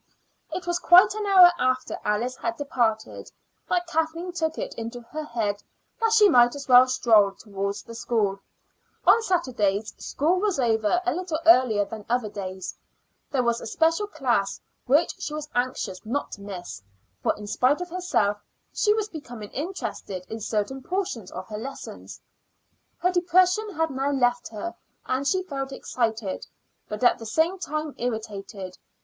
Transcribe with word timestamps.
It 0.51 0.65
was 0.65 0.79
quite 0.79 1.13
an 1.13 1.27
hour 1.27 1.51
after 1.59 1.99
Alice 2.03 2.35
had 2.35 2.57
departed 2.57 3.31
that 3.69 3.85
Kathleen 3.85 4.31
took 4.31 4.57
it 4.57 4.73
into 4.73 5.01
her 5.01 5.23
head 5.23 5.61
that 5.99 6.11
she 6.11 6.27
might 6.27 6.55
as 6.55 6.67
well 6.67 6.87
stroll 6.87 7.33
towards 7.33 7.83
the 7.83 7.93
school. 7.93 8.39
On 9.05 9.21
Saturdays 9.21 9.93
school 10.03 10.39
was 10.39 10.59
over 10.59 10.99
a 11.05 11.13
little 11.13 11.37
earlier 11.45 11.85
than 11.85 12.03
other 12.09 12.29
days. 12.31 12.75
There 13.29 13.43
was 13.43 13.61
a 13.61 13.67
special 13.67 14.07
class 14.07 14.59
which 14.87 15.13
she 15.19 15.35
was 15.35 15.47
anxious 15.53 16.03
not 16.03 16.31
to 16.31 16.41
miss, 16.41 16.81
for 17.21 17.37
in 17.37 17.45
spite 17.45 17.79
of 17.79 17.89
herself 17.91 18.37
she 18.73 18.95
was 18.95 19.07
becoming 19.07 19.51
interested 19.51 20.25
in 20.31 20.39
certain 20.39 20.81
portions 20.81 21.31
of 21.31 21.47
her 21.49 21.59
lessons. 21.59 22.19
Her 22.97 23.11
depression 23.11 23.69
had 23.75 23.91
now 23.91 24.09
left 24.09 24.47
her, 24.47 24.73
and 25.05 25.27
she 25.27 25.43
felt 25.43 25.71
excited, 25.71 26.47
but 26.89 27.03
at 27.03 27.19
the 27.19 27.25
same 27.27 27.59
time 27.59 27.93
irritated. 27.99 28.79